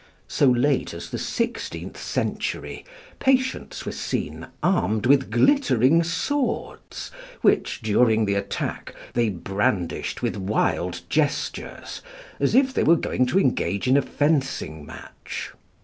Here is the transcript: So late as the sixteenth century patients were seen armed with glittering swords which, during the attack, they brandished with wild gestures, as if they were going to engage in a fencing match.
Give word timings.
So 0.27 0.47
late 0.49 0.95
as 0.95 1.11
the 1.11 1.19
sixteenth 1.19 1.95
century 1.95 2.83
patients 3.19 3.85
were 3.85 3.91
seen 3.91 4.47
armed 4.63 5.05
with 5.05 5.29
glittering 5.29 6.01
swords 6.01 7.11
which, 7.41 7.81
during 7.83 8.25
the 8.25 8.33
attack, 8.33 8.95
they 9.13 9.29
brandished 9.29 10.23
with 10.23 10.37
wild 10.37 11.01
gestures, 11.07 12.01
as 12.39 12.55
if 12.55 12.73
they 12.73 12.81
were 12.81 12.95
going 12.97 13.27
to 13.27 13.39
engage 13.39 13.87
in 13.87 13.95
a 13.95 14.01
fencing 14.01 14.87
match. 14.87 15.51